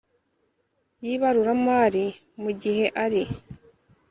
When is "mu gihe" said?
2.41-2.85